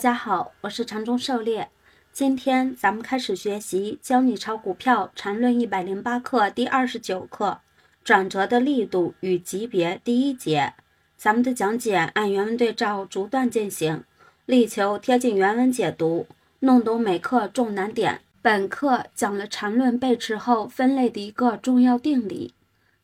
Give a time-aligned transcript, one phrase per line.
[0.00, 1.68] 大家好，我是禅中狩猎。
[2.10, 7.60] 今天咱们开始学习《教你炒股票禅论一百零八课》第二十九课：
[8.02, 10.72] 转折的力度与级别第一节。
[11.18, 14.02] 咱们的讲解按原文对照逐段进行，
[14.46, 16.26] 力求贴近原文解读，
[16.60, 18.22] 弄懂每课重难点。
[18.40, 22.54] 本课讲了禅论背驰后分类的一个重要定理，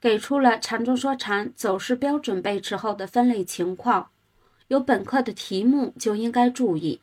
[0.00, 4.08] 给出了禅中说禅走势标准背驰后的分类情况。
[4.68, 7.00] 有本课的题目就应该注意，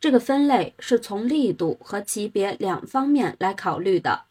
[0.00, 4.22] 这个分类是从力度和级别两方面来考虑的，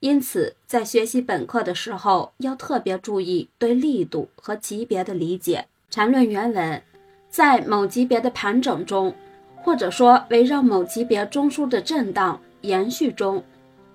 [0.00, 5.66] 因此在学习本课的时候要特别注意对力度和级别的理解。
[5.90, 6.82] 缠论原文，
[7.30, 9.14] 在某级别的盘整中，
[9.56, 13.42] 或者说围绕某级别中枢的震荡延续中，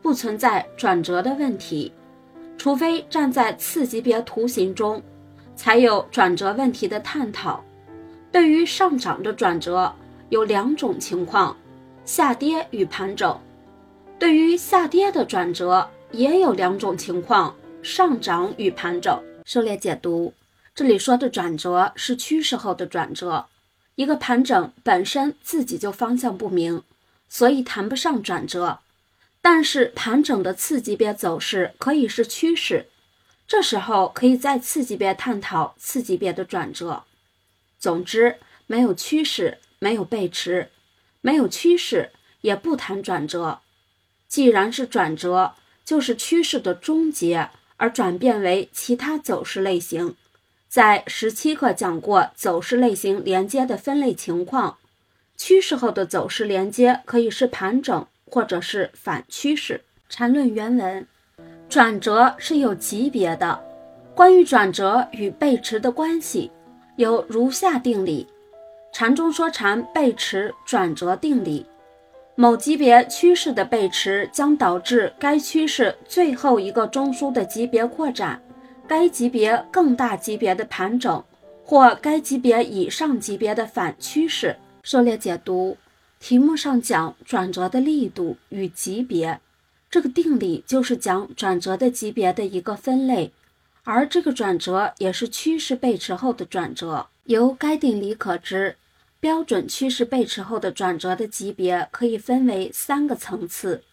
[0.02, 1.92] 不存在转折的问题，
[2.58, 5.00] 除非站在次级别图形中，
[5.56, 7.64] 才有转折问题的探讨。
[8.34, 9.94] 对于上涨的转折
[10.30, 11.56] 有两种情况：
[12.04, 13.32] 下跌与盘整；
[14.18, 19.22] 对于下跌的转折也有两种情况：上涨与盘整。
[19.46, 20.34] 狩猎解读，
[20.74, 23.46] 这里说的转折是趋势后的转折。
[23.94, 26.82] 一个盘整本身自己就方向不明，
[27.30, 28.80] 所以谈不上转折。
[29.44, 32.88] 但是盘整的次级别走势可以是趋势，
[33.48, 37.04] 这时候可以在次级别探讨次级别的转折。
[37.84, 40.70] 总之，没有趋势，没有背驰，
[41.20, 43.60] 没有趋势，也不谈转折。
[44.30, 50.16] 既然是转折，就是趋势的终结，而转变为其他走势类型。
[50.70, 54.78] 在十七课讲过走势类型连接的分类情况，
[55.36, 59.82] 趋势后的走势连接可以是盘整，或者是反趋势。
[60.08, 61.06] 缠论原文：
[61.68, 63.62] 转折是有级别的。
[64.16, 66.50] 关于转折与背驰的关系。
[66.96, 68.28] 有如下定理：
[68.92, 71.66] 禅中说禅背驰转折定理。
[72.36, 78.42] 某级别趋势的背驰将导致该趋势最后一个中枢的级别扩展，
[78.88, 81.24] 该级别更大级别的盘整，
[81.64, 84.56] 或该级别以上级别的反趋势。
[84.84, 85.78] 狩猎解读
[86.20, 89.40] 题目上讲转折的力度与级别，
[89.90, 93.32] 这个定理就是讲转折的级别的一个分类。
[93.84, 97.08] 而这个转折也是趋势背驰后的转折。
[97.26, 98.76] 由该定理可知，
[99.20, 103.84] 标准趋势背驰后的转折的级别可以分为三个层次：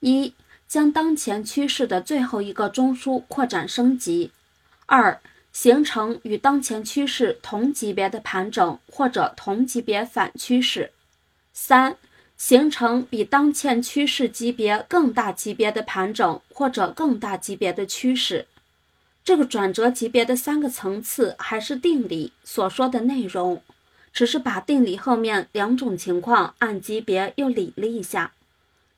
[0.00, 0.34] 一、
[0.68, 4.30] 将当前趋势的最后一个中枢扩展升级；
[4.84, 5.18] 二、
[5.50, 10.90] 形成与当前趋势同级别的盘整或者同级别反趋势；
[11.54, 11.96] 三、
[12.36, 18.46] 形成比当前趋势级别更大级别的盘整或者更大级别的趋势。
[19.24, 23.62] 这个转折级别的三个层次还是定理所说的内容，
[24.12, 28.32] 只是把定理后面两种情况按级别又理了一下，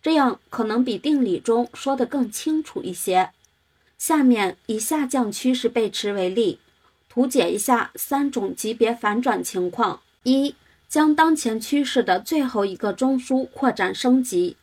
[0.02, 3.30] 这样可能比定理中说的更清楚一些。
[3.96, 6.58] 下面以下降趋势背驰为例，
[7.08, 10.56] 图解一下三种级别反转情况：一、
[10.88, 14.56] 将当前趋势的最后一个中枢扩展升级。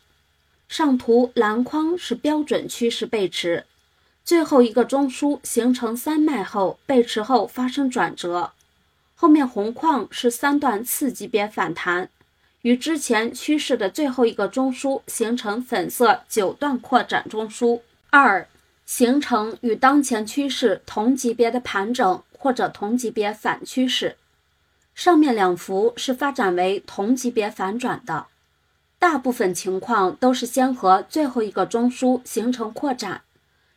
[0.67, 3.65] 上图蓝框是标准趋势背驰。
[4.25, 8.51] 最后一个中枢形成三脉后背驰后发生转折，
[9.15, 12.09] 后面红框是三段次级别反弹，
[12.61, 17.81] 与之前趋势的最后一个中枢形成粉色九段扩展中枢。
[18.09, 18.47] 二、
[18.85, 24.15] 形成与当前趋势同级别的盘整或者同级别反趋势。
[24.95, 28.27] 上面两幅是发展为同级别反转的，
[28.99, 33.23] 大部分情况都是先和最后一个中枢形成扩展。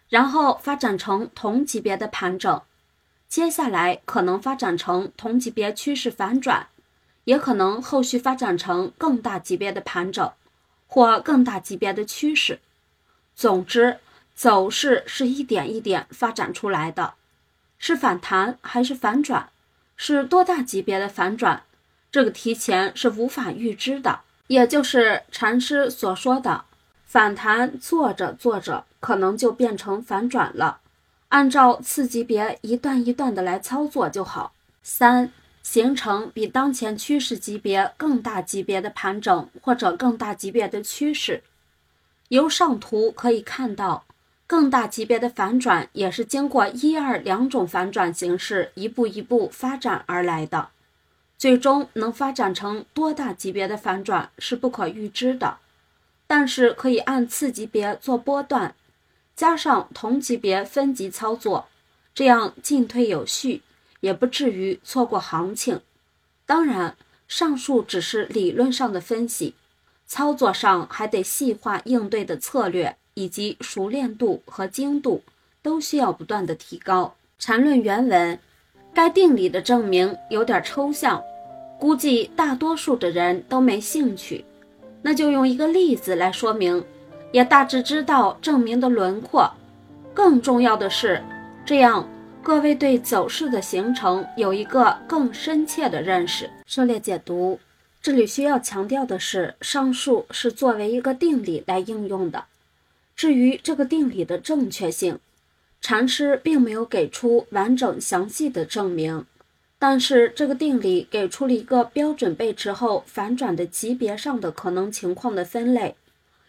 [0.08, 2.62] 然后发展成同级别的盘整，
[3.28, 6.68] 接下来可能发展成同级别趋势反转，
[7.24, 10.32] 也可能后续发展成更大级别的盘整，
[10.86, 12.60] 或更大级别的趋势。
[13.34, 13.98] 总之，
[14.34, 17.14] 走势是一点一点发展出来的，
[17.78, 19.50] 是反弹还是反转，
[19.96, 21.64] 是多大级别的反转，
[22.12, 24.20] 这个提前是无法预知的。
[24.46, 26.64] 也就是禅师所说的。
[27.04, 30.80] 反弹做着做着，可能就变成反转了。
[31.28, 34.52] 按照次级别一段一段的来操作就好。
[34.82, 35.30] 三、
[35.62, 41.44] 形成比当前趋势级别更大级别的盘整或者更大级别的趋势。
[42.30, 44.04] 由上图可以看到，
[44.48, 50.70] 更大级别的反转也是经过一二两种反转形式一步一步发展而来的。
[51.38, 55.58] 最终能发展成多大级别的反转是不可预知的。
[56.26, 58.74] 但是可以按次级别做波段，
[59.36, 61.68] 加上同级别分级操作，
[62.14, 63.60] 这样进退有序，
[64.00, 65.80] 也不至于错过行情。
[66.46, 66.96] 当然，
[67.28, 69.54] 上述只是理论上的分析，
[70.06, 75.22] 操作上还得细化应对的策略，以及熟练度和精度
[75.60, 77.14] 都需要不断的提高。
[77.38, 78.38] 缠论原文，
[78.94, 81.22] 该定理的证明有点抽象，
[81.78, 84.44] 估计大多数的人都没兴趣，
[85.02, 86.82] 那就用一个例子来说明，
[87.32, 89.52] 也大致知道证明的轮廓。
[90.14, 91.22] 更重要的是，
[91.64, 92.08] 这样。
[92.42, 96.48] 各位对走势的形成有一个更深切的认识。
[96.64, 97.58] 涉猎解读，
[98.00, 102.44] 这里需要强调的是，上述是作为一个定理来应用的。
[103.16, 105.18] 至于这个定理的正确性，
[105.80, 109.26] 禅师并没有给出完整详细的证明。
[109.80, 115.96] 但是这个定理给出了一个标准背驰后反转的级别上的可能情况的分类。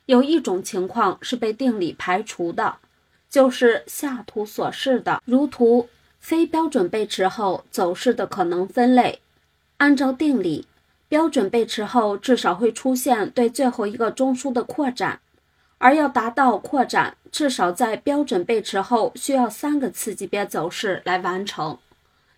[0.08, 2.78] 有一种情况是被定理排除的。
[3.30, 9.20] 就是下图所示的，如图非标准背驰后走势的可能分类。
[9.78, 10.66] 按照定理，
[11.10, 15.20] 标准背驰后至少会出现对最后一个中枢的扩展，
[15.78, 21.78] 而要达到扩展，至少在标准背驰后需要三个次级别走势来完成。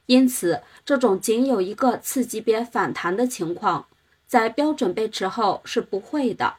[0.08, 3.86] 因此，这种仅有一个次级别反弹的情况，
[4.26, 6.56] 在标准背驰后是不会的。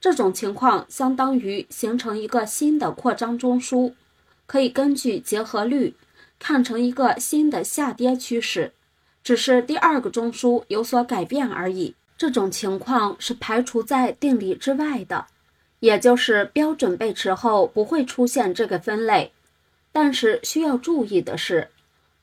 [0.00, 3.92] 这种情况相当于形成一个新的扩张中枢，
[4.46, 5.94] 可以根据结合律
[6.38, 8.72] 看成一个新的下跌趋势，
[9.22, 11.94] 只是第二个中枢有所改变而已。
[12.16, 15.26] 这种情况是排除在定理之外的，
[15.80, 19.32] 也就是标准背驰后不会出现这个分类。
[19.92, 21.68] 但是需要注意的是，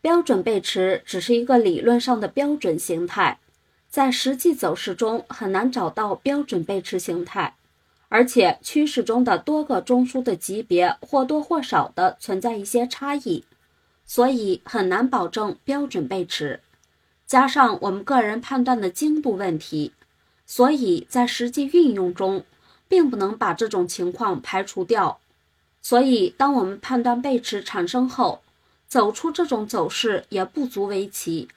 [0.02, 3.40] 标准背驰只是一个理论上的标准形态，
[3.90, 7.54] 在实际走势中很难找到标准背驰形态。
[8.10, 13.44] 而且趋势中的多个中枢的级别或多或少的存在一些差异，
[14.06, 16.62] 所以很难保证标准背驰。
[17.26, 19.92] 加上我们个人判断的精度问题，
[20.46, 22.46] 所以在实际运用中，
[22.88, 25.20] 并不能把这种情况排除掉。
[25.82, 28.42] 所以，当我们判断背驰产生后，
[28.88, 31.50] 走出这种走势也不足为奇。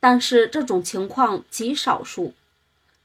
[0.00, 2.32] 但是这种情况极少数，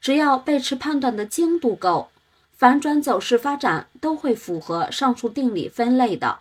[0.00, 2.08] 只要背驰判断的精度够。
[2.56, 6.38] 反转走势发展都会符合上述定理分类的，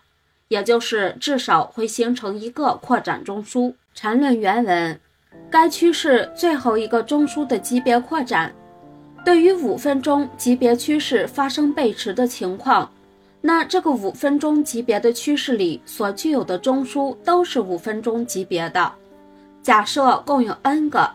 [0.47, 3.73] 也就是至少会形成一个扩展中枢。
[3.95, 4.99] 缠论原文，
[5.49, 8.53] 该趋势最后一个中枢的级别扩展，
[9.25, 12.91] 对于五分钟级别趋势发生背驰的情况，
[13.41, 18.91] 那这个五分钟级别的趋势里所具有的中枢都是五分钟级别的。
[19.61, 21.09] 假设共有 n 个，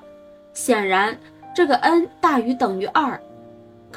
[0.55, 1.17] 显然
[1.55, 3.21] 这个 n 大于等于二。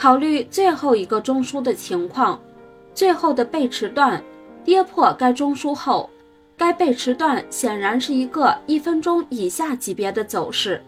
[0.01, 2.39] 考虑最后一个中枢的情况，
[2.95, 4.19] 最后的背驰段
[4.63, 6.09] 跌破该中枢后，
[6.57, 10.81] 该背驰段显然是一个一分钟以下级别的走势，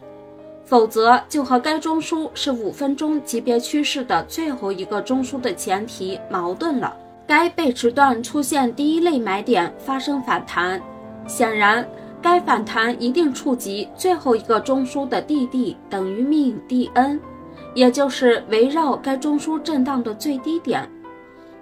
[0.65, 6.98] 否则就和该中枢是五分钟级别趋势的最后一个中枢的前提矛盾了。
[7.27, 10.81] 该背驰段出现第一类买点发生反弹，
[11.27, 11.88] 显然
[12.19, 17.19] 该反弹一定触及最后一个中枢的 DD 等于命 dn。
[17.74, 20.88] 也就是围绕该中枢震荡的最低点，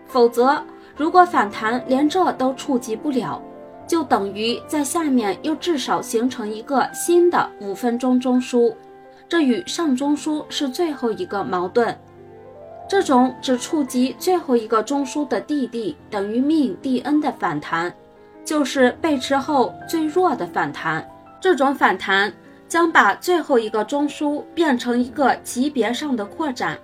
[0.08, 0.62] 否则
[0.96, 3.42] 如果反弹连这都触及不了，
[3.88, 8.74] 就等于在下面又至少形成一个新的五分钟中枢，
[9.30, 11.98] 这与上中枢是最后一个矛盾。
[12.90, 17.94] 这种只触及最后一个中枢的 DD 等于命 dn 的反弹，
[18.44, 21.10] 就是背驰后最弱的反弹。
[21.39, 22.32] 这种反弹。
[22.72, 26.80] 将把最后一个中枢变成一个级别上的扩展，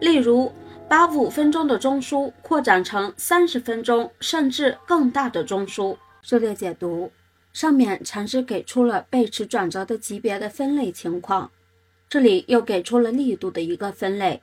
[0.00, 0.50] 例如
[0.88, 5.94] 把五分钟的中枢扩展成三十分钟甚至更大的中枢。
[6.26, 7.12] 热烈解读，
[7.52, 11.50] 上面禅师给出了背驰转折的级别的分类情况，
[12.08, 14.40] 这里又给出了力度的一个分类。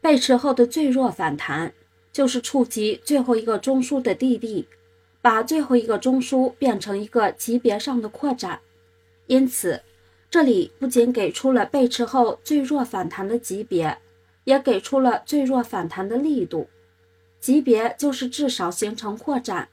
[0.00, 1.74] 背驰后的最弱反弹
[2.10, 4.64] 就是触及最后一个中枢的 DD，
[5.20, 8.58] 把最后一个中枢变成一个级别上的扩展，
[9.26, 9.82] 因此。
[10.28, 13.98] 这里不仅给出了背驰后最弱反弹的级别，
[14.44, 16.68] 也给出了最弱反弹的力度。
[17.40, 19.68] 级别就是至少形成扩展，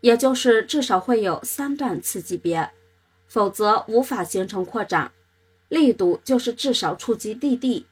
[0.00, 2.70] 也就是至少会有三段次级别，
[3.26, 5.12] 否则无法形成扩展。
[5.68, 7.86] 力度就是至少触及地地